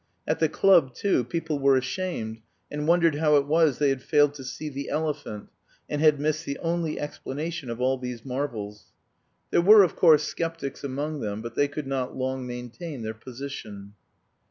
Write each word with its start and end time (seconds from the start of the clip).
At 0.27 0.39
the 0.39 0.49
club, 0.49 0.95
too, 0.95 1.23
people 1.23 1.59
were 1.59 1.77
ashamed 1.77 2.39
and 2.71 2.87
wondered 2.87 3.13
how 3.17 3.35
it 3.35 3.45
was 3.45 3.77
they 3.77 3.89
had 3.89 4.01
failed 4.01 4.33
to 4.33 4.43
"see 4.43 4.67
the 4.67 4.89
elephant" 4.89 5.49
and 5.87 6.01
had 6.01 6.19
missed 6.19 6.43
the 6.43 6.57
only 6.57 6.99
explanation 6.99 7.69
of 7.69 7.79
all 7.79 7.99
these 7.99 8.25
marvels: 8.25 8.93
there 9.51 9.61
were, 9.61 9.83
of 9.83 9.95
course, 9.95 10.23
sceptics 10.35 10.83
among 10.83 11.19
them, 11.19 11.43
but 11.43 11.53
they 11.53 11.67
could 11.67 11.85
not 11.85 12.15
long 12.15 12.47
maintain 12.47 13.03
their 13.03 13.13
position. 13.13 13.93